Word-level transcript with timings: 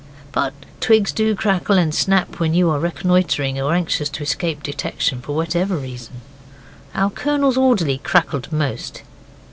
But 0.31 0.53
twigs 0.79 1.11
do 1.11 1.35
crackle 1.35 1.77
and 1.77 1.93
snap 1.93 2.29
so 2.31 2.37
when 2.39 2.55
you 2.55 2.71
are 2.71 2.79
reconnoitring, 2.79 3.59
or 3.61 3.71
anxious 3.75 4.09
to 4.09 4.23
escape 4.23 4.63
detection 4.63 5.21
for 5.21 5.35
whatever 5.35 5.77
reason. 5.77 6.21
Our 6.95 7.11
Colonel's 7.11 7.55
orderly 7.55 7.99
crackled 7.99 8.51
most. 8.51 9.03